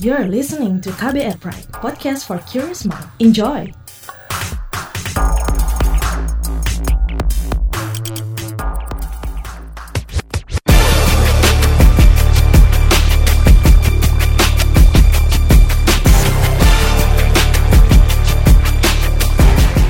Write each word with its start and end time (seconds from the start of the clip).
You're 0.00 0.32
listening 0.32 0.80
to 0.80 0.88
KBR 0.96 1.36
Pride, 1.44 1.68
podcast 1.76 2.24
for 2.24 2.40
curious 2.48 2.88
mind. 2.88 3.04
Enjoy! 3.20 3.68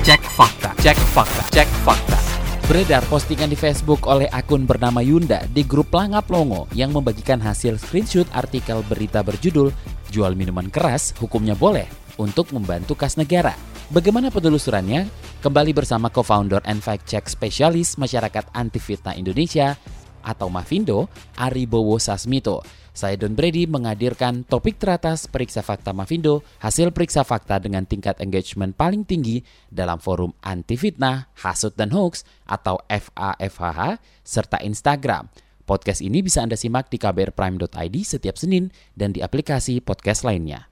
Cek 0.03 0.23
fakta, 0.35 0.75
cek 0.83 0.99
fakta, 1.15 1.43
cek 1.55 1.71
fakta. 1.87 2.19
Beredar 2.67 3.03
postingan 3.07 3.51
di 3.51 3.59
Facebook 3.59 4.07
oleh 4.11 4.27
akun 4.31 4.63
bernama 4.67 5.03
Yunda 5.03 5.47
di 5.51 5.67
grup 5.67 5.95
Langap 5.95 6.31
Longo 6.31 6.71
yang 6.75 6.95
membagikan 6.95 7.43
hasil 7.43 7.79
screenshot 7.79 8.27
artikel 8.31 8.83
berita 8.87 9.27
berjudul 9.27 9.75
Jual 10.11 10.35
minuman 10.35 10.67
keras 10.67 11.15
hukumnya 11.23 11.55
boleh 11.55 11.87
untuk 12.19 12.51
membantu 12.51 12.99
kas 12.99 13.15
negara. 13.15 13.55
Bagaimana 13.95 14.35
penelusurannya? 14.35 15.07
Kembali 15.39 15.71
bersama 15.71 16.11
co-founder 16.11 16.61
and 16.67 16.83
fact 16.83 17.07
check 17.07 17.31
spesialis 17.31 17.95
masyarakat 17.95 18.51
anti 18.53 18.83
fitnah 18.83 19.15
Indonesia 19.15 19.79
atau 20.21 20.53
Mavindo, 20.53 21.09
Ari 21.39 21.65
Bowo 21.65 21.97
Sasmito. 21.97 22.61
Saya 22.91 23.15
Don 23.15 23.39
Brady 23.39 23.71
menghadirkan 23.71 24.43
topik 24.45 24.77
teratas 24.77 25.31
periksa 25.31 25.63
fakta 25.63 25.95
Mavindo, 25.95 26.43
hasil 26.59 26.91
periksa 26.91 27.23
fakta 27.23 27.63
dengan 27.63 27.87
tingkat 27.87 28.19
engagement 28.19 28.75
paling 28.75 29.07
tinggi 29.07 29.41
dalam 29.71 30.03
forum 30.03 30.35
anti 30.43 30.75
fitnah, 30.75 31.31
hasut 31.39 31.73
dan 31.79 31.95
hoax 31.95 32.27
atau 32.51 32.83
FAFHH 32.91 34.03
serta 34.27 34.59
Instagram. 34.61 35.31
Podcast 35.71 36.03
ini 36.03 36.19
bisa 36.19 36.43
Anda 36.43 36.59
simak 36.59 36.91
di 36.91 36.99
kbrprime.id 36.99 37.97
setiap 38.03 38.35
Senin 38.35 38.75
dan 38.99 39.15
di 39.15 39.23
aplikasi 39.23 39.79
podcast 39.79 40.27
lainnya. 40.27 40.67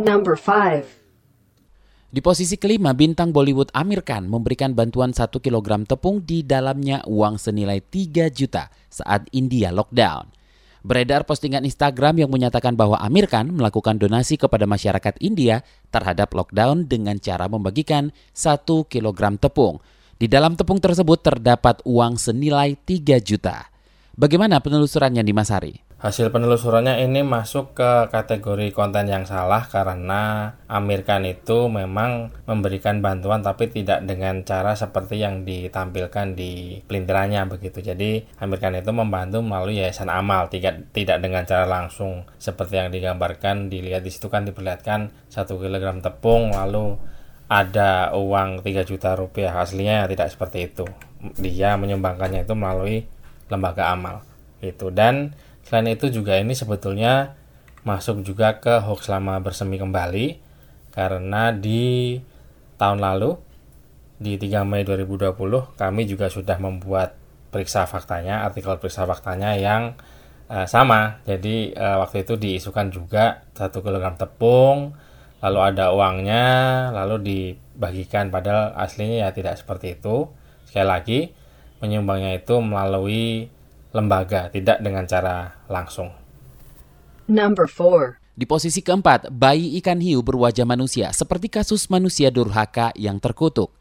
Number 0.00 0.32
5. 0.32 1.01
Di 2.12 2.20
posisi 2.20 2.60
kelima, 2.60 2.92
bintang 2.92 3.32
Bollywood 3.32 3.72
Amir 3.72 4.04
Khan 4.04 4.28
memberikan 4.28 4.76
bantuan 4.76 5.16
1 5.16 5.32
kg 5.32 5.88
tepung 5.88 6.20
di 6.20 6.44
dalamnya 6.44 7.00
uang 7.08 7.40
senilai 7.40 7.80
3 7.80 8.28
juta 8.28 8.68
saat 8.92 9.24
India 9.32 9.72
lockdown. 9.72 10.28
Beredar 10.84 11.24
postingan 11.24 11.64
Instagram 11.64 12.20
yang 12.20 12.28
menyatakan 12.28 12.76
bahwa 12.76 13.00
Amir 13.00 13.32
Khan 13.32 13.48
melakukan 13.48 13.96
donasi 13.96 14.36
kepada 14.36 14.68
masyarakat 14.68 15.16
India 15.24 15.64
terhadap 15.88 16.36
lockdown 16.36 16.84
dengan 16.84 17.16
cara 17.16 17.48
membagikan 17.48 18.12
1 18.36 18.60
kg 18.92 19.40
tepung. 19.40 19.80
Di 20.20 20.28
dalam 20.28 20.52
tepung 20.52 20.84
tersebut 20.84 21.16
terdapat 21.24 21.80
uang 21.88 22.20
senilai 22.20 22.76
3 22.76 23.24
juta. 23.24 23.72
Bagaimana 24.12 24.60
penelusurannya 24.60 25.24
di 25.24 25.32
Masari? 25.32 25.74
Hasil 26.02 26.34
penelusurannya 26.34 26.98
ini 27.06 27.22
masuk 27.22 27.78
ke 27.78 28.10
kategori 28.10 28.74
konten 28.74 29.06
yang 29.06 29.22
salah 29.22 29.70
karena 29.70 30.50
Amir 30.66 31.06
Khan 31.06 31.22
itu 31.22 31.70
memang 31.70 32.34
memberikan 32.42 32.98
bantuan 32.98 33.38
tapi 33.38 33.70
tidak 33.70 34.02
dengan 34.02 34.42
cara 34.42 34.74
seperti 34.74 35.22
yang 35.22 35.46
ditampilkan 35.46 36.34
di 36.34 36.82
pelintirannya 36.90 37.46
begitu. 37.46 37.78
Jadi 37.78 38.18
Amir 38.42 38.58
Khan 38.58 38.74
itu 38.74 38.90
membantu 38.90 39.46
melalui 39.46 39.78
yayasan 39.78 40.10
amal 40.10 40.50
tidak 40.50 40.90
tidak 40.90 41.22
dengan 41.22 41.46
cara 41.46 41.70
langsung 41.70 42.26
seperti 42.34 42.82
yang 42.82 42.90
digambarkan 42.90 43.70
dilihat 43.70 44.02
di 44.02 44.10
situ 44.10 44.26
kan 44.26 44.42
diperlihatkan 44.42 45.30
satu 45.30 45.62
kilogram 45.62 46.02
tepung 46.02 46.50
lalu 46.50 46.98
ada 47.46 48.10
uang 48.18 48.66
3 48.66 48.90
juta 48.90 49.14
rupiah 49.14 49.54
aslinya 49.54 50.10
tidak 50.10 50.34
seperti 50.34 50.66
itu. 50.66 50.82
Dia 51.38 51.78
menyumbangkannya 51.78 52.42
itu 52.42 52.58
melalui 52.58 53.06
lembaga 53.46 53.94
amal 53.94 54.26
itu 54.58 54.90
dan 54.90 55.34
Selain 55.72 55.88
itu 55.88 56.12
juga 56.12 56.36
ini 56.36 56.52
sebetulnya 56.52 57.32
masuk 57.80 58.20
juga 58.20 58.60
ke 58.60 58.84
hoax 58.84 59.08
lama 59.08 59.40
bersemi 59.40 59.80
kembali 59.80 60.36
karena 60.92 61.48
di 61.48 62.20
tahun 62.76 63.00
lalu 63.00 63.40
di 64.20 64.36
3 64.36 64.68
Mei 64.68 64.84
2020 64.84 65.32
kami 65.80 66.04
juga 66.04 66.28
sudah 66.28 66.60
membuat 66.60 67.16
periksa 67.48 67.88
faktanya, 67.88 68.44
artikel 68.44 68.76
periksa 68.76 69.08
faktanya 69.08 69.56
yang 69.56 69.96
uh, 70.52 70.68
sama. 70.68 71.24
Jadi 71.24 71.72
uh, 71.72 72.04
waktu 72.04 72.28
itu 72.28 72.36
diisukan 72.36 72.92
juga 72.92 73.40
satu 73.56 73.80
kilogram 73.80 74.20
tepung, 74.20 74.92
lalu 75.40 75.58
ada 75.72 75.96
uangnya, 75.96 76.44
lalu 76.92 77.16
dibagikan 77.24 78.28
padahal 78.28 78.76
aslinya 78.76 79.24
ya 79.24 79.28
tidak 79.32 79.56
seperti 79.56 79.96
itu. 79.96 80.28
Sekali 80.68 80.84
lagi, 80.84 81.20
menyumbangnya 81.80 82.36
itu 82.36 82.60
melalui 82.60 83.48
lembaga, 83.92 84.48
tidak 84.48 84.80
dengan 84.80 85.04
cara 85.06 85.64
langsung. 85.68 86.10
Number 87.28 87.70
4. 87.70 88.18
Di 88.32 88.48
posisi 88.48 88.80
keempat, 88.80 89.28
bayi 89.28 89.76
ikan 89.78 90.00
hiu 90.00 90.24
berwajah 90.24 90.64
manusia 90.64 91.12
seperti 91.12 91.52
kasus 91.52 91.86
manusia 91.92 92.32
durhaka 92.32 92.90
yang 92.96 93.20
terkutuk. 93.20 93.76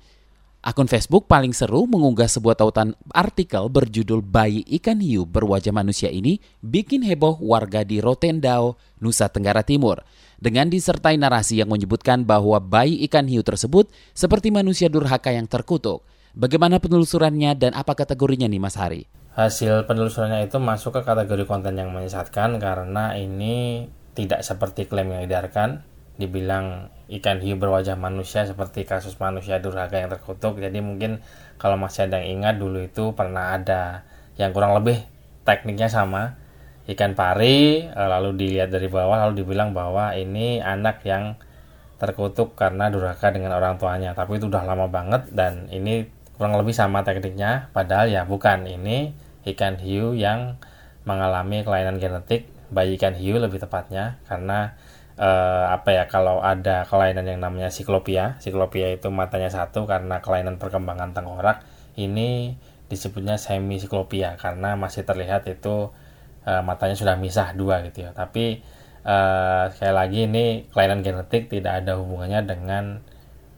Akun 0.61 0.85
Facebook 0.85 1.25
paling 1.25 1.57
seru 1.57 1.89
mengunggah 1.89 2.29
sebuah 2.29 2.53
tautan 2.53 2.93
artikel 3.09 3.65
berjudul 3.65 4.21
Bayi 4.21 4.61
Ikan 4.69 5.01
Hiu 5.01 5.25
Berwajah 5.25 5.73
Manusia 5.73 6.13
ini 6.13 6.37
bikin 6.61 7.01
heboh 7.01 7.41
warga 7.41 7.81
di 7.81 7.97
Rotendao, 7.97 8.77
Nusa 9.01 9.25
Tenggara 9.25 9.65
Timur. 9.65 10.05
Dengan 10.37 10.69
disertai 10.69 11.17
narasi 11.17 11.65
yang 11.65 11.73
menyebutkan 11.73 12.29
bahwa 12.29 12.61
bayi 12.61 13.01
ikan 13.09 13.25
hiu 13.25 13.41
tersebut 13.41 13.89
seperti 14.13 14.53
manusia 14.53 14.85
durhaka 14.85 15.33
yang 15.33 15.49
terkutuk. 15.49 16.05
Bagaimana 16.37 16.77
penelusurannya 16.77 17.57
dan 17.57 17.73
apa 17.73 17.97
kategorinya 17.97 18.45
nih 18.45 18.61
Mas 18.61 18.77
Hari? 18.77 19.09
Hasil 19.31 19.87
penelusurannya 19.87 20.43
itu 20.43 20.59
masuk 20.59 20.99
ke 20.99 21.01
kategori 21.07 21.47
konten 21.47 21.79
yang 21.79 21.95
menyesatkan 21.95 22.59
karena 22.59 23.15
ini 23.15 23.87
tidak 24.11 24.43
seperti 24.43 24.91
klaim 24.91 25.07
yang 25.07 25.23
diedarkan. 25.23 25.87
Dibilang 26.19 26.91
ikan 27.07 27.39
hiu 27.39 27.55
berwajah 27.55 27.95
manusia 27.95 28.43
seperti 28.43 28.83
kasus 28.83 29.15
manusia 29.23 29.63
durhaka 29.63 30.03
yang 30.03 30.11
terkutuk. 30.11 30.59
Jadi 30.59 30.83
mungkin 30.83 31.23
kalau 31.55 31.79
masih 31.79 32.11
ada 32.11 32.19
yang 32.19 32.43
ingat 32.43 32.59
dulu 32.59 32.83
itu 32.83 33.15
pernah 33.15 33.55
ada 33.55 34.03
yang 34.35 34.51
kurang 34.51 34.75
lebih 34.75 34.99
tekniknya 35.47 35.87
sama. 35.87 36.35
Ikan 36.91 37.15
pari 37.15 37.87
eh, 37.87 38.07
lalu 38.11 38.35
dilihat 38.35 38.67
dari 38.67 38.91
bawah 38.91 39.15
lalu 39.15 39.47
dibilang 39.47 39.71
bahwa 39.71 40.11
ini 40.11 40.59
anak 40.59 41.07
yang 41.07 41.39
terkutuk 42.03 42.59
karena 42.59 42.91
durhaka 42.91 43.31
dengan 43.31 43.55
orang 43.55 43.79
tuanya. 43.79 44.11
Tapi 44.11 44.43
itu 44.43 44.51
udah 44.51 44.67
lama 44.67 44.91
banget 44.91 45.31
dan 45.31 45.71
ini 45.71 46.03
kurang 46.41 46.57
lebih 46.57 46.73
sama 46.73 47.05
tekniknya 47.05 47.69
padahal 47.69 48.09
ya 48.09 48.25
bukan. 48.25 48.65
Ini 48.65 49.13
ikan 49.45 49.77
hiu 49.77 50.17
yang 50.17 50.57
mengalami 51.05 51.61
kelainan 51.61 52.01
genetik 52.01 52.49
bayi 52.73 52.97
ikan 52.97 53.13
hiu 53.13 53.37
lebih 53.37 53.61
tepatnya 53.61 54.17
karena 54.25 54.73
eh, 55.21 55.65
apa 55.69 55.93
ya 55.93 56.03
kalau 56.09 56.41
ada 56.41 56.89
kelainan 56.89 57.29
yang 57.29 57.45
namanya 57.45 57.69
siklopia 57.69 58.41
siklopia 58.41 58.89
itu 58.89 59.13
matanya 59.13 59.53
satu 59.53 59.85
karena 59.85 60.17
kelainan 60.17 60.57
perkembangan 60.57 61.13
tengkorak 61.13 61.61
ini 61.93 62.57
disebutnya 62.89 63.37
semi 63.37 63.77
siklopia 63.77 64.33
karena 64.41 64.73
masih 64.73 65.05
terlihat 65.05 65.45
itu 65.45 65.93
eh, 66.49 66.61
matanya 66.65 66.97
sudah 66.97 67.21
misah 67.21 67.53
dua 67.53 67.85
gitu 67.85 68.09
ya. 68.09 68.17
Tapi 68.17 68.65
eh, 69.05 69.63
sekali 69.77 69.93
lagi 69.93 70.19
ini 70.25 70.65
kelainan 70.73 71.05
genetik 71.05 71.53
tidak 71.53 71.85
ada 71.85 72.01
hubungannya 72.01 72.41
dengan 72.49 73.05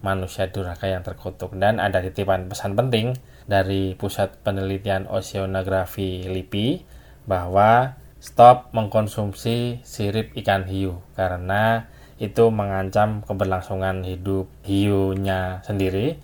manusia 0.03 0.51
durhaka 0.51 0.91
yang 0.91 1.01
terkutuk. 1.01 1.55
Dan 1.55 1.79
ada 1.79 2.03
titipan 2.03 2.51
pesan 2.51 2.75
penting 2.75 3.15
dari 3.47 3.95
Pusat 3.95 4.43
Penelitian 4.43 5.07
Oceanografi 5.07 6.27
LIPI 6.27 6.83
bahwa 7.23 7.95
stop 8.23 8.71
mengkonsumsi 8.71 9.83
sirip 9.83 10.31
ikan 10.39 10.63
hiu 10.67 11.03
karena 11.15 11.91
itu 12.23 12.47
mengancam 12.55 13.19
keberlangsungan 13.27 13.99
hidup 14.07 14.47
hiunya 14.63 15.59
sendiri 15.67 16.15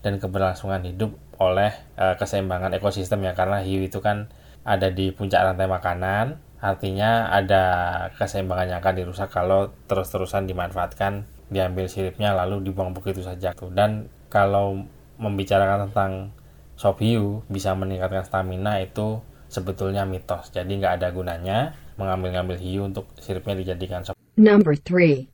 dan 0.00 0.16
keberlangsungan 0.16 0.80
hidup 0.88 1.12
oleh 1.36 1.76
e, 2.00 2.16
keseimbangan 2.16 2.72
ekosistem 2.80 3.20
ya 3.28 3.36
karena 3.36 3.60
hiu 3.60 3.84
itu 3.84 4.00
kan 4.00 4.32
ada 4.64 4.88
di 4.88 5.12
puncak 5.12 5.44
rantai 5.44 5.68
makanan 5.68 6.40
artinya 6.62 7.28
ada 7.28 7.64
keseimbangan 8.16 8.72
yang 8.72 8.78
akan 8.80 8.94
dirusak 8.96 9.28
kalau 9.28 9.74
terus-terusan 9.90 10.48
dimanfaatkan 10.48 11.28
diambil 11.52 11.86
siripnya 11.86 12.32
lalu 12.32 12.64
dibuang 12.64 12.96
begitu 12.96 13.20
saja 13.20 13.52
tuh 13.52 13.68
dan 13.70 14.08
kalau 14.32 14.88
membicarakan 15.20 15.92
tentang 15.92 16.12
sop 16.74 17.04
hiu 17.04 17.44
bisa 17.52 17.76
meningkatkan 17.76 18.24
stamina 18.24 18.80
itu 18.80 19.20
sebetulnya 19.52 20.08
mitos 20.08 20.48
jadi 20.50 20.66
nggak 20.66 20.98
ada 20.98 21.08
gunanya 21.12 21.76
mengambil-ngambil 22.00 22.56
hiu 22.56 22.88
untuk 22.88 23.12
siripnya 23.20 23.54
dijadikan 23.54 24.02
sop 24.02 24.16
Number 24.32 24.72
3. 24.80 25.28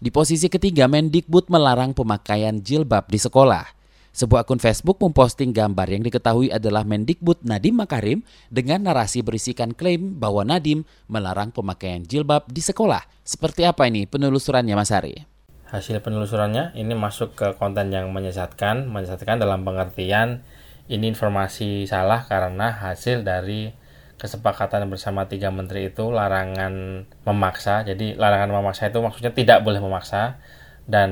Di 0.00 0.12
posisi 0.12 0.52
ketiga, 0.52 0.84
Mendikbud 0.84 1.48
melarang 1.48 1.96
pemakaian 1.96 2.60
jilbab 2.60 3.08
di 3.08 3.16
sekolah. 3.16 3.80
sebuah 4.10 4.42
akun 4.42 4.58
Facebook 4.58 4.98
memposting 4.98 5.54
gambar 5.54 5.86
yang 5.86 6.02
diketahui 6.02 6.50
adalah 6.50 6.82
Mendikbud 6.82 7.46
Nadiem 7.46 7.78
Makarim 7.78 8.26
dengan 8.50 8.82
narasi 8.82 9.22
berisikan 9.22 9.70
klaim 9.70 10.18
bahwa 10.18 10.42
Nadiem 10.42 10.82
melarang 11.06 11.54
pemakaian 11.54 12.02
jilbab 12.02 12.44
di 12.50 12.58
sekolah. 12.58 13.06
Seperti 13.22 13.64
apa 13.64 13.86
ini 13.86 14.10
penelusurannya 14.10 14.74
Mas 14.74 14.90
Ari? 14.90 15.29
Hasil 15.70 16.02
penelusurannya 16.02 16.74
ini 16.74 16.98
masuk 16.98 17.38
ke 17.38 17.54
konten 17.54 17.94
yang 17.94 18.10
menyesatkan, 18.10 18.90
menyesatkan 18.90 19.38
dalam 19.38 19.62
pengertian 19.62 20.42
ini 20.90 21.14
informasi 21.14 21.86
salah 21.86 22.26
karena 22.26 22.74
hasil 22.74 23.22
dari 23.22 23.70
kesepakatan 24.18 24.90
bersama 24.90 25.30
tiga 25.30 25.54
menteri 25.54 25.86
itu 25.94 26.10
larangan 26.10 27.06
memaksa. 27.22 27.86
Jadi 27.86 28.18
larangan 28.18 28.50
memaksa 28.50 28.90
itu 28.90 28.98
maksudnya 28.98 29.30
tidak 29.30 29.62
boleh 29.62 29.78
memaksa 29.78 30.42
dan 30.90 31.10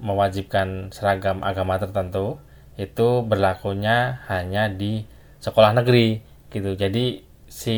mewajibkan 0.00 0.88
seragam 0.88 1.44
agama 1.44 1.76
tertentu 1.76 2.40
itu 2.80 3.20
berlakunya 3.28 4.24
hanya 4.32 4.72
di 4.72 5.04
sekolah 5.44 5.76
negeri 5.76 6.24
gitu. 6.48 6.72
Jadi 6.80 7.28
si 7.44 7.76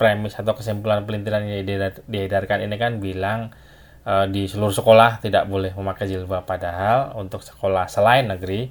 premis 0.00 0.40
atau 0.40 0.56
kesimpulan 0.56 1.04
pelintiran 1.04 1.44
yang 1.44 1.68
diedarkan 2.08 2.64
ini 2.64 2.76
kan 2.80 2.96
bilang 3.04 3.52
e, 4.06 4.14
di 4.30 4.46
seluruh 4.46 4.72
sekolah 4.72 5.18
tidak 5.18 5.50
boleh 5.50 5.74
memakai 5.74 6.06
jilbab 6.06 6.46
padahal 6.46 7.18
untuk 7.18 7.42
sekolah 7.42 7.90
selain 7.90 8.30
negeri 8.30 8.70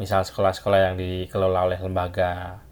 misal 0.00 0.24
sekolah-sekolah 0.24 0.90
yang 0.90 0.94
dikelola 0.96 1.68
oleh 1.68 1.78
lembaga 1.84 2.64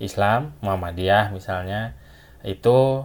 Islam 0.00 0.56
Muhammadiyah 0.64 1.28
misalnya 1.36 1.92
itu 2.40 3.04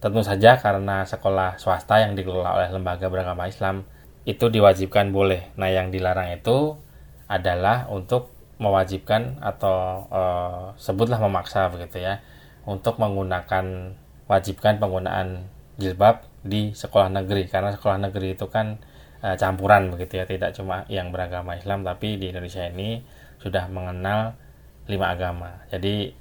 tentu 0.00 0.24
saja 0.24 0.56
karena 0.56 1.04
sekolah 1.04 1.60
swasta 1.60 2.00
yang 2.00 2.16
dikelola 2.16 2.56
oleh 2.56 2.68
lembaga 2.72 3.12
beragama 3.12 3.44
Islam 3.44 3.84
itu 4.24 4.48
diwajibkan 4.48 5.12
boleh. 5.12 5.52
Nah, 5.60 5.68
yang 5.68 5.92
dilarang 5.92 6.32
itu 6.32 6.76
adalah 7.28 7.88
untuk 7.92 8.32
mewajibkan 8.60 9.40
atau 9.40 10.04
e, 10.08 10.22
sebutlah 10.76 11.16
memaksa 11.20 11.72
begitu 11.72 12.04
ya 12.04 12.20
untuk 12.68 13.00
menggunakan 13.00 13.96
wajibkan 14.28 14.76
penggunaan 14.76 15.48
jilbab 15.80 16.28
di 16.40 16.72
sekolah 16.72 17.12
negeri 17.12 17.48
karena 17.48 17.76
sekolah 17.76 18.10
negeri 18.10 18.36
itu 18.36 18.48
kan 18.48 18.80
e, 19.20 19.36
campuran 19.36 19.92
begitu 19.92 20.20
ya 20.20 20.24
tidak 20.24 20.56
cuma 20.56 20.88
yang 20.88 21.12
beragama 21.12 21.56
Islam 21.56 21.84
tapi 21.84 22.16
di 22.16 22.32
Indonesia 22.32 22.64
ini 22.64 23.04
sudah 23.40 23.68
mengenal 23.72 24.36
lima 24.88 25.12
agama. 25.12 25.64
Jadi 25.68 26.12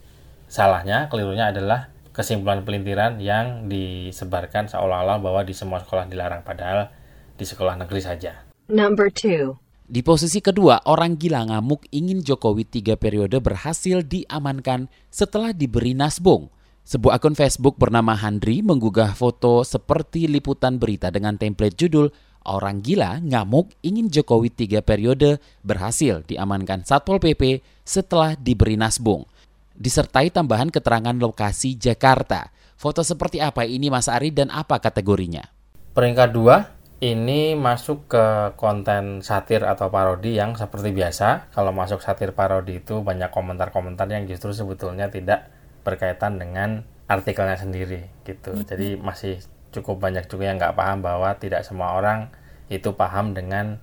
salahnya 0.48 1.08
kelirunya 1.08 1.52
adalah 1.52 1.92
kesimpulan 2.12 2.68
pelintiran 2.68 3.22
yang 3.22 3.72
disebarkan 3.72 4.68
seolah-olah 4.68 5.24
bahwa 5.24 5.42
di 5.48 5.56
semua 5.56 5.80
sekolah 5.80 6.10
dilarang 6.12 6.44
padahal 6.44 6.92
di 7.40 7.46
sekolah 7.48 7.80
negeri 7.80 8.02
saja. 8.04 8.44
Number 8.68 9.08
two. 9.08 9.56
Di 9.90 10.06
posisi 10.06 10.38
kedua, 10.38 10.86
orang 10.86 11.18
gila 11.18 11.50
ngamuk 11.50 11.90
ingin 11.90 12.22
Jokowi 12.22 12.62
tiga 12.62 12.94
periode 12.94 13.42
berhasil 13.42 14.06
diamankan 14.06 14.86
setelah 15.10 15.50
diberi 15.50 15.98
nasbung. 15.98 16.54
Sebuah 16.90 17.22
akun 17.22 17.38
Facebook 17.38 17.78
bernama 17.78 18.18
Handri 18.18 18.66
menggugah 18.66 19.14
foto 19.14 19.62
seperti 19.62 20.26
liputan 20.26 20.82
berita 20.82 21.14
dengan 21.14 21.38
template 21.38 21.78
judul 21.78 22.10
Orang 22.50 22.82
gila 22.82 23.22
ngamuk 23.22 23.78
ingin 23.86 24.10
Jokowi 24.10 24.50
tiga 24.50 24.82
periode 24.82 25.38
berhasil 25.62 26.26
diamankan 26.26 26.82
Satpol 26.82 27.22
PP 27.22 27.62
setelah 27.86 28.34
diberi 28.34 28.74
nasbung. 28.74 29.30
Disertai 29.78 30.34
tambahan 30.34 30.74
keterangan 30.74 31.14
lokasi 31.14 31.78
Jakarta. 31.78 32.50
Foto 32.74 33.06
seperti 33.06 33.38
apa 33.38 33.70
ini 33.70 33.94
Mas 33.94 34.10
Ari 34.10 34.34
dan 34.34 34.50
apa 34.50 34.82
kategorinya? 34.82 35.46
Peringkat 35.94 36.30
dua, 36.34 36.74
ini 37.06 37.54
masuk 37.54 38.10
ke 38.10 38.58
konten 38.58 39.22
satir 39.22 39.62
atau 39.62 39.94
parodi 39.94 40.42
yang 40.42 40.58
seperti 40.58 40.90
biasa. 40.90 41.54
Kalau 41.54 41.70
masuk 41.70 42.02
satir 42.02 42.34
parodi 42.34 42.82
itu 42.82 43.06
banyak 43.06 43.30
komentar-komentar 43.30 44.10
yang 44.10 44.26
justru 44.26 44.58
sebetulnya 44.58 45.06
tidak 45.14 45.59
berkaitan 45.90 46.38
dengan 46.38 46.86
artikelnya 47.10 47.58
sendiri 47.58 48.06
gitu. 48.22 48.54
Mm-hmm. 48.54 48.70
Jadi 48.70 48.88
masih 49.02 49.34
cukup 49.74 49.98
banyak 49.98 50.30
juga 50.30 50.54
yang 50.54 50.62
nggak 50.62 50.78
paham 50.78 51.02
bahwa 51.02 51.34
tidak 51.42 51.66
semua 51.66 51.98
orang 51.98 52.30
itu 52.70 52.94
paham 52.94 53.34
dengan 53.34 53.82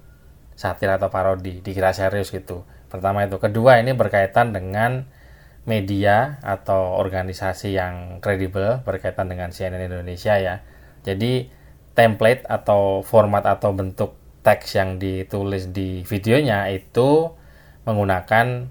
satir 0.54 0.86
atau 0.86 1.10
parodi. 1.10 1.58
Dikira 1.58 1.90
serius 1.90 2.30
gitu. 2.30 2.62
Pertama 2.86 3.26
itu. 3.26 3.42
Kedua 3.42 3.82
ini 3.82 3.92
berkaitan 3.98 4.54
dengan 4.54 5.10
media 5.66 6.38
atau 6.46 6.94
organisasi 7.02 7.74
yang 7.74 8.22
kredibel 8.22 8.86
berkaitan 8.86 9.26
dengan 9.26 9.50
CNN 9.50 9.90
Indonesia 9.90 10.38
ya. 10.38 10.62
Jadi 11.02 11.50
template 11.98 12.46
atau 12.46 13.02
format 13.02 13.42
atau 13.42 13.74
bentuk 13.74 14.14
teks 14.46 14.78
yang 14.78 15.02
ditulis 15.02 15.74
di 15.74 16.06
videonya 16.06 16.70
itu 16.70 17.34
menggunakan 17.82 18.70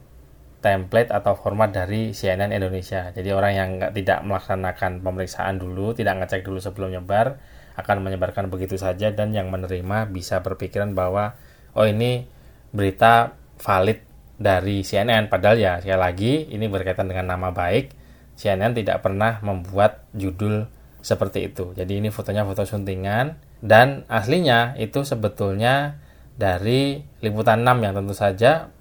template 0.66 1.14
atau 1.14 1.38
format 1.38 1.70
dari 1.70 2.10
CNN 2.10 2.50
Indonesia. 2.50 3.14
Jadi 3.14 3.30
orang 3.30 3.54
yang 3.54 3.70
tidak 3.94 4.26
melaksanakan 4.26 5.06
pemeriksaan 5.06 5.62
dulu, 5.62 5.94
tidak 5.94 6.26
ngecek 6.26 6.42
dulu 6.42 6.58
sebelum 6.58 6.90
nyebar, 6.90 7.38
akan 7.78 8.02
menyebarkan 8.02 8.50
begitu 8.50 8.74
saja 8.82 9.14
dan 9.14 9.30
yang 9.30 9.54
menerima 9.54 10.10
bisa 10.10 10.42
berpikiran 10.42 10.98
bahwa 10.98 11.38
oh 11.78 11.86
ini 11.86 12.26
berita 12.74 13.38
valid 13.62 14.02
dari 14.42 14.82
CNN. 14.82 15.30
Padahal 15.30 15.62
ya 15.62 15.74
sekali 15.78 16.02
lagi 16.02 16.34
ini 16.50 16.66
berkaitan 16.66 17.06
dengan 17.06 17.38
nama 17.38 17.54
baik. 17.54 17.94
CNN 18.34 18.74
tidak 18.74 19.06
pernah 19.06 19.38
membuat 19.46 20.10
judul 20.18 20.66
seperti 21.06 21.54
itu. 21.54 21.78
Jadi 21.78 22.02
ini 22.02 22.10
fotonya 22.10 22.42
foto 22.42 22.66
suntingan 22.66 23.38
dan 23.62 24.02
aslinya 24.10 24.74
itu 24.82 25.06
sebetulnya 25.06 26.02
dari 26.36 27.06
liputan 27.22 27.64
6 27.64 27.86
yang 27.86 27.94
tentu 27.96 28.12
saja 28.18 28.75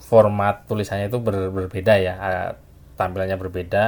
format 0.00 0.66
tulisannya 0.66 1.12
itu 1.12 1.20
ber, 1.20 1.52
berbeda 1.52 1.94
ya, 2.00 2.14
tampilannya 2.96 3.36
berbeda. 3.36 3.84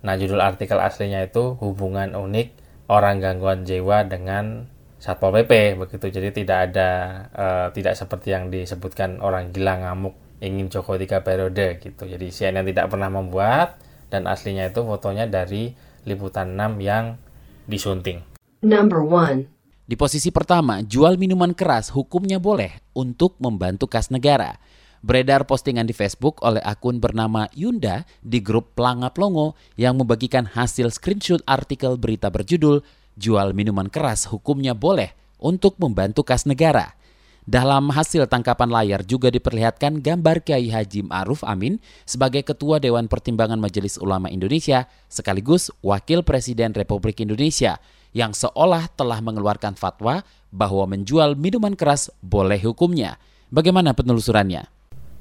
Nah, 0.00 0.14
judul 0.16 0.40
artikel 0.40 0.80
aslinya 0.80 1.20
itu 1.26 1.60
hubungan 1.60 2.16
unik 2.16 2.48
orang 2.88 3.22
gangguan 3.22 3.62
jiwa 3.62 4.08
dengan 4.08 4.66
Satpol 5.00 5.32
PP 5.32 5.80
begitu. 5.80 6.12
Jadi 6.12 6.44
tidak 6.44 6.58
ada 6.70 6.90
uh, 7.32 7.66
tidak 7.72 7.96
seperti 7.96 8.36
yang 8.36 8.52
disebutkan 8.52 9.24
orang 9.24 9.48
gila 9.48 9.80
ngamuk 9.80 10.12
ingin 10.44 10.68
Jokowi 10.68 11.08
tiga 11.08 11.24
periode 11.24 11.80
gitu. 11.80 12.04
Jadi 12.04 12.28
CNN 12.28 12.68
tidak 12.68 12.92
pernah 12.92 13.08
membuat 13.08 13.80
dan 14.12 14.28
aslinya 14.28 14.68
itu 14.68 14.84
fotonya 14.84 15.24
dari 15.24 15.72
liputan 16.04 16.56
6 16.56 16.80
yang 16.84 17.16
disunting. 17.64 18.24
Number 18.60 19.00
one. 19.00 19.48
Di 19.88 19.98
posisi 19.98 20.30
pertama, 20.30 20.84
jual 20.84 21.18
minuman 21.18 21.50
keras 21.56 21.90
hukumnya 21.90 22.38
boleh 22.38 22.78
untuk 22.94 23.34
membantu 23.42 23.90
kas 23.90 24.12
negara. 24.12 24.60
Beredar 25.00 25.48
postingan 25.48 25.88
di 25.88 25.96
Facebook 25.96 26.44
oleh 26.44 26.60
akun 26.60 27.00
bernama 27.00 27.48
Yunda 27.56 28.04
di 28.20 28.44
grup 28.44 28.76
Pelangap 28.76 29.16
Longo 29.16 29.56
yang 29.80 29.96
membagikan 29.96 30.44
hasil 30.44 30.92
screenshot 30.92 31.40
artikel 31.48 31.96
berita 31.96 32.28
berjudul 32.28 32.84
Jual 33.16 33.56
minuman 33.56 33.88
keras 33.88 34.28
hukumnya 34.28 34.76
boleh 34.76 35.16
untuk 35.40 35.80
membantu 35.80 36.20
kas 36.20 36.44
negara. 36.44 37.00
Dalam 37.48 37.88
hasil 37.88 38.28
tangkapan 38.28 38.68
layar 38.68 39.00
juga 39.00 39.32
diperlihatkan 39.32 40.04
gambar 40.04 40.44
Kiai 40.44 40.68
Haji 40.68 41.08
Ma'ruf 41.08 41.40
Amin 41.48 41.80
sebagai 42.04 42.44
Ketua 42.44 42.76
Dewan 42.76 43.08
Pertimbangan 43.08 43.56
Majelis 43.56 43.96
Ulama 43.96 44.28
Indonesia 44.28 44.84
sekaligus 45.08 45.72
Wakil 45.80 46.20
Presiden 46.20 46.76
Republik 46.76 47.24
Indonesia 47.24 47.80
yang 48.12 48.36
seolah 48.36 48.92
telah 48.92 49.24
mengeluarkan 49.24 49.80
fatwa 49.80 50.20
bahwa 50.52 50.84
menjual 50.92 51.40
minuman 51.40 51.72
keras 51.72 52.12
boleh 52.20 52.60
hukumnya. 52.60 53.16
Bagaimana 53.48 53.96
penelusurannya? 53.96 54.79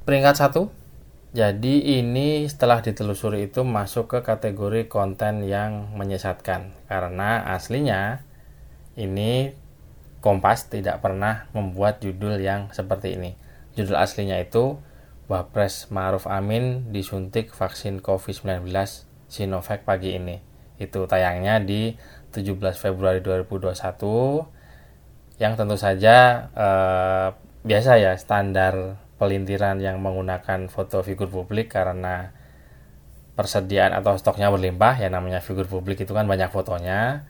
Peringkat 0.09 0.41
satu, 0.41 0.73
jadi 1.37 2.01
ini 2.01 2.49
setelah 2.49 2.81
ditelusuri 2.81 3.45
itu 3.45 3.61
masuk 3.61 4.09
ke 4.09 4.25
kategori 4.25 4.89
konten 4.89 5.45
yang 5.45 5.93
menyesatkan 5.93 6.73
karena 6.89 7.45
aslinya 7.45 8.25
ini 8.97 9.53
Kompas 10.17 10.65
tidak 10.65 11.05
pernah 11.05 11.45
membuat 11.53 12.01
judul 12.01 12.41
yang 12.41 12.73
seperti 12.73 13.21
ini. 13.21 13.37
Judul 13.77 14.01
aslinya 14.01 14.41
itu 14.41 14.81
Wapres 15.29 15.93
Ma'ruf 15.93 16.25
Amin 16.25 16.89
disuntik 16.89 17.53
vaksin 17.53 18.01
COVID-19 18.01 18.65
Sinovac 19.29 19.85
pagi 19.85 20.17
ini. 20.17 20.41
Itu 20.81 21.05
tayangnya 21.05 21.61
di 21.61 21.93
17 22.33 22.57
Februari 22.81 23.21
2021 23.21 23.77
yang 25.37 25.53
tentu 25.53 25.77
saja 25.77 26.49
eh, 26.57 27.29
biasa 27.61 28.01
ya 28.01 28.17
standar 28.17 29.05
pelintiran 29.19 29.83
yang 29.83 29.99
menggunakan 29.99 30.71
foto 30.71 31.03
figur 31.03 31.27
publik 31.27 31.69
karena 31.69 32.31
persediaan 33.35 33.91
atau 33.95 34.15
stoknya 34.15 34.47
berlimpah 34.51 34.99
ya 34.99 35.11
namanya 35.11 35.43
figur 35.43 35.67
publik 35.67 36.01
itu 36.01 36.11
kan 36.15 36.25
banyak 36.25 36.49
fotonya. 36.49 37.27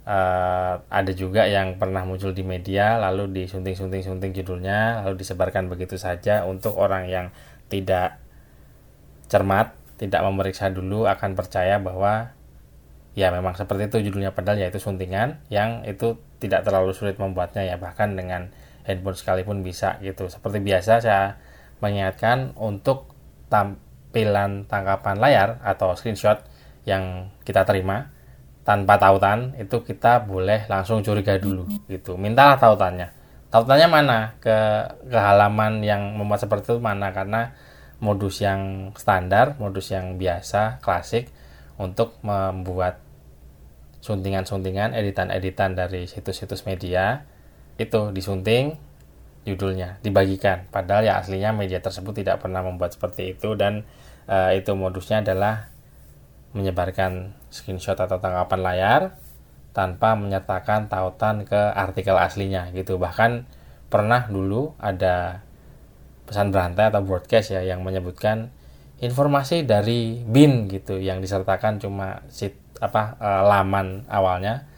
Uh, 0.00 0.80
ada 0.88 1.12
juga 1.12 1.44
yang 1.44 1.76
pernah 1.76 2.08
muncul 2.08 2.32
di 2.32 2.40
media 2.40 2.96
lalu 2.96 3.28
disunting-sunting-sunting 3.36 4.32
judulnya 4.32 5.04
lalu 5.04 5.20
disebarkan 5.20 5.68
begitu 5.68 6.00
saja 6.00 6.48
untuk 6.48 6.80
orang 6.80 7.04
yang 7.04 7.26
tidak 7.68 8.16
cermat 9.28 9.76
tidak 10.00 10.24
memeriksa 10.24 10.72
dulu 10.72 11.04
akan 11.04 11.36
percaya 11.36 11.76
bahwa 11.76 12.32
ya 13.12 13.28
memang 13.28 13.52
seperti 13.52 13.92
itu 13.92 14.10
judulnya 14.10 14.32
padahal 14.32 14.64
yaitu 14.64 14.80
suntingan 14.80 15.44
yang 15.52 15.84
itu 15.84 16.16
tidak 16.40 16.64
terlalu 16.64 16.96
sulit 16.96 17.20
membuatnya 17.20 17.68
ya 17.68 17.76
bahkan 17.76 18.16
dengan 18.16 18.48
handphone 18.84 19.16
sekalipun 19.16 19.64
bisa 19.64 20.00
gitu. 20.04 20.28
Seperti 20.28 20.58
biasa 20.60 21.00
saya 21.00 21.36
mengingatkan 21.80 22.54
untuk 22.56 23.12
tampilan 23.50 24.68
tangkapan 24.68 25.16
layar 25.18 25.48
atau 25.64 25.96
screenshot 25.96 26.40
yang 26.88 27.32
kita 27.44 27.64
terima 27.68 28.12
tanpa 28.64 29.00
tautan 29.00 29.56
itu 29.56 29.82
kita 29.82 30.24
boleh 30.24 30.68
langsung 30.68 31.00
curiga 31.00 31.40
dulu 31.40 31.66
gitu. 31.88 32.14
Mintalah 32.20 32.60
tautannya. 32.60 33.08
Tautannya 33.50 33.88
mana? 33.90 34.18
Ke 34.38 34.86
ke 35.10 35.18
halaman 35.18 35.82
yang 35.82 36.14
membuat 36.14 36.46
seperti 36.46 36.70
itu 36.70 36.76
mana? 36.78 37.10
Karena 37.10 37.50
modus 38.00 38.40
yang 38.40 38.92
standar 38.96 39.60
modus 39.60 39.92
yang 39.92 40.16
biasa 40.16 40.80
klasik 40.80 41.28
untuk 41.76 42.16
membuat 42.24 43.00
suntingan-suntingan 44.00 44.96
editan-editan 44.96 45.76
dari 45.76 46.08
situs-situs 46.08 46.64
media 46.64 47.28
itu 47.80 48.12
disunting 48.12 48.76
judulnya 49.48 49.96
dibagikan. 50.04 50.68
Padahal 50.68 51.08
ya 51.08 51.16
aslinya 51.16 51.56
media 51.56 51.80
tersebut 51.80 52.20
tidak 52.20 52.44
pernah 52.44 52.60
membuat 52.60 52.92
seperti 52.92 53.32
itu 53.32 53.56
dan 53.56 53.88
uh, 54.28 54.52
itu 54.52 54.76
modusnya 54.76 55.24
adalah 55.24 55.72
menyebarkan 56.52 57.32
screenshot 57.48 57.96
atau 57.96 58.20
tangkapan 58.20 58.60
layar 58.60 59.02
tanpa 59.72 60.18
menyertakan 60.18 60.92
tautan 60.92 61.48
ke 61.48 61.56
artikel 61.56 62.20
aslinya 62.20 62.68
gitu. 62.76 63.00
Bahkan 63.00 63.48
pernah 63.88 64.28
dulu 64.28 64.76
ada 64.76 65.40
pesan 66.28 66.52
berantai 66.52 66.92
atau 66.92 67.02
broadcast 67.02 67.56
ya 67.56 67.64
yang 67.64 67.82
menyebutkan 67.82 68.52
informasi 69.00 69.64
dari 69.64 70.20
bin 70.22 70.68
gitu 70.68 71.00
yang 71.00 71.18
disertakan 71.24 71.80
cuma 71.80 72.22
sit 72.28 72.54
apa 72.78 73.16
uh, 73.18 73.42
laman 73.48 74.06
awalnya 74.06 74.69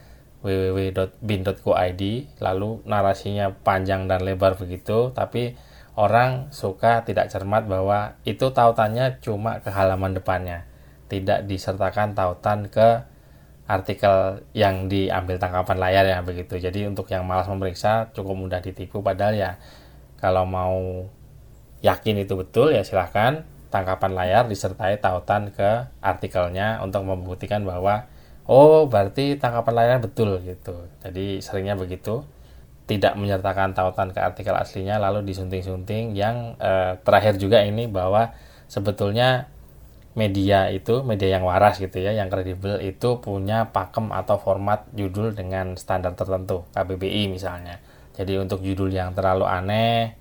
www.bin.co.id 0.43 2.03
lalu 2.43 2.69
narasinya 2.83 3.55
panjang 3.63 4.11
dan 4.11 4.27
lebar 4.27 4.59
begitu 4.59 5.15
tapi 5.15 5.55
orang 5.93 6.49
suka 6.49 7.05
tidak 7.05 7.29
cermat 7.29 7.69
bahwa 7.69 8.17
itu 8.25 8.49
tautannya 8.49 9.21
cuma 9.21 9.61
ke 9.61 9.69
halaman 9.69 10.17
depannya. 10.17 10.65
Tidak 11.09 11.45
disertakan 11.45 12.17
tautan 12.17 12.65
ke 12.73 13.05
artikel 13.69 14.43
yang 14.51 14.89
diambil 14.89 15.37
tangkapan 15.37 15.77
layar 15.77 16.05
ya 16.09 16.19
begitu. 16.25 16.57
Jadi 16.57 16.89
untuk 16.89 17.05
yang 17.13 17.23
malas 17.23 17.45
memeriksa 17.45 18.09
cukup 18.11 18.33
mudah 18.33 18.59
ditipu. 18.59 19.05
Padahal 19.05 19.37
ya 19.37 19.51
kalau 20.17 20.49
mau 20.49 21.05
yakin 21.85 22.25
itu 22.25 22.33
betul 22.33 22.73
ya 22.73 22.81
silahkan 22.81 23.45
tangkapan 23.69 24.11
layar 24.17 24.43
disertai 24.49 24.97
tautan 24.97 25.53
ke 25.53 25.85
artikelnya 26.01 26.81
untuk 26.81 27.05
membuktikan 27.05 27.61
bahwa 27.65 28.09
oh 28.47 28.85
berarti 28.91 29.39
tangkapan 29.39 29.73
layar 29.75 29.99
betul 30.03 30.39
gitu. 30.43 30.87
Jadi 31.03 31.39
seringnya 31.39 31.75
begitu. 31.79 32.23
Tidak 32.83 33.15
menyertakan 33.15 33.71
tautan 33.71 34.11
ke 34.11 34.19
artikel 34.19 34.51
aslinya 34.51 34.99
lalu 34.99 35.23
disunting-sunting 35.23 36.19
yang 36.19 36.59
eh, 36.59 36.99
terakhir 36.99 37.39
juga 37.39 37.63
ini 37.63 37.87
bahwa 37.87 38.35
sebetulnya 38.67 39.47
media 40.13 40.67
itu 40.69 41.01
media 41.01 41.39
yang 41.39 41.47
waras 41.47 41.79
gitu 41.79 41.97
ya 42.03 42.11
yang 42.13 42.29
kredibel 42.29 42.77
itu 42.83 43.17
punya 43.23 43.71
pakem 43.73 44.13
atau 44.13 44.37
format 44.37 44.85
judul 44.93 45.33
dengan 45.33 45.79
standar 45.79 46.11
tertentu 46.19 46.67
KBBI 46.75 47.31
misalnya. 47.31 47.79
Jadi 48.13 48.35
untuk 48.37 48.59
judul 48.59 48.91
yang 48.91 49.15
terlalu 49.15 49.47
aneh 49.47 50.19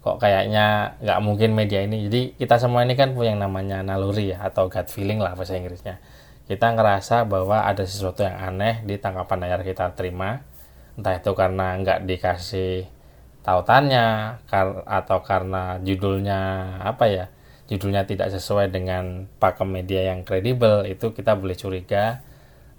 kok 0.00 0.22
kayaknya 0.22 0.94
nggak 1.02 1.18
mungkin 1.26 1.58
media 1.58 1.82
ini. 1.82 2.06
Jadi 2.06 2.20
kita 2.38 2.62
semua 2.62 2.86
ini 2.86 2.94
kan 2.94 3.18
punya 3.18 3.34
yang 3.34 3.42
namanya 3.42 3.82
naluri 3.82 4.30
ya 4.30 4.46
atau 4.46 4.70
gut 4.70 4.86
feeling 4.86 5.18
lah 5.18 5.34
bahasa 5.34 5.58
Inggrisnya 5.58 5.98
kita 6.46 6.78
ngerasa 6.78 7.26
bahwa 7.26 7.66
ada 7.66 7.82
sesuatu 7.82 8.22
yang 8.22 8.38
aneh 8.38 8.86
di 8.86 8.94
tangkapan 9.02 9.46
layar 9.46 9.60
kita 9.66 9.90
terima. 9.98 10.46
Entah 10.94 11.18
itu 11.18 11.34
karena 11.34 11.74
nggak 11.82 12.06
dikasih 12.06 12.86
tautannya 13.42 14.38
atau 14.86 15.18
karena 15.22 15.78
judulnya 15.78 16.40
apa 16.82 17.06
ya 17.06 17.26
judulnya 17.66 18.06
tidak 18.06 18.30
sesuai 18.34 18.70
dengan 18.70 19.26
pakem 19.42 19.70
media 19.70 20.10
yang 20.14 20.22
kredibel 20.22 20.86
itu 20.86 21.10
kita 21.10 21.34
boleh 21.34 21.58
curiga. 21.58 22.22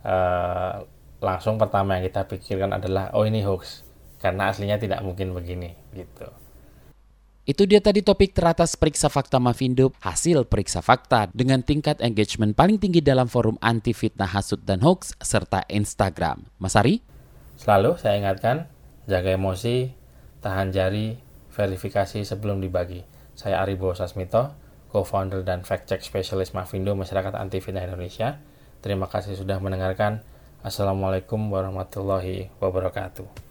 Uh, 0.08 0.88
langsung 1.20 1.60
pertama 1.60 2.00
yang 2.00 2.08
kita 2.08 2.24
pikirkan 2.24 2.72
adalah 2.72 3.12
oh 3.12 3.28
ini 3.28 3.44
hoax. 3.44 3.84
Karena 4.18 4.50
aslinya 4.50 4.80
tidak 4.80 5.04
mungkin 5.04 5.36
begini 5.36 5.76
gitu. 5.94 6.47
Itu 7.48 7.64
dia 7.64 7.80
tadi 7.80 8.04
topik 8.04 8.36
teratas 8.36 8.76
periksa 8.76 9.08
fakta 9.08 9.40
Mavindo, 9.40 9.96
hasil 10.04 10.52
periksa 10.52 10.84
fakta 10.84 11.32
dengan 11.32 11.64
tingkat 11.64 12.04
engagement 12.04 12.52
paling 12.52 12.76
tinggi 12.76 13.00
dalam 13.00 13.32
forum 13.32 13.56
anti 13.64 13.96
fitnah 13.96 14.28
hasut 14.28 14.68
dan 14.68 14.84
hoax 14.84 15.16
serta 15.24 15.64
Instagram. 15.72 16.44
Mas 16.60 16.76
Ari? 16.76 17.00
Selalu 17.56 17.96
saya 18.04 18.20
ingatkan, 18.20 18.68
jaga 19.08 19.32
emosi, 19.32 19.96
tahan 20.44 20.76
jari, 20.76 21.24
verifikasi 21.56 22.28
sebelum 22.28 22.60
dibagi. 22.60 23.08
Saya 23.32 23.64
Ari 23.64 23.80
Sasmito, 23.96 24.52
co-founder 24.92 25.48
dan 25.48 25.64
fact-check 25.64 26.04
specialist 26.04 26.52
Mavindo 26.52 27.00
Masyarakat 27.00 27.32
Anti 27.32 27.64
Fitnah 27.64 27.88
Indonesia. 27.88 28.44
Terima 28.84 29.08
kasih 29.08 29.40
sudah 29.40 29.64
mendengarkan. 29.64 30.20
Assalamualaikum 30.68 31.48
warahmatullahi 31.48 32.52
wabarakatuh. 32.60 33.47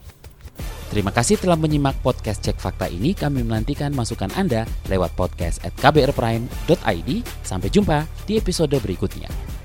Terima 0.86 1.10
kasih 1.10 1.36
telah 1.42 1.58
menyimak 1.58 1.98
podcast 2.00 2.46
Cek 2.46 2.62
Fakta 2.62 2.86
ini. 2.86 3.10
Kami 3.12 3.42
menantikan 3.42 3.90
masukan 3.90 4.30
Anda 4.38 4.62
lewat 4.86 5.18
podcast 5.18 5.62
at 5.66 5.74
kbrprime.id. 5.74 7.10
Sampai 7.42 7.68
jumpa 7.74 8.06
di 8.24 8.38
episode 8.38 8.78
berikutnya. 8.78 9.55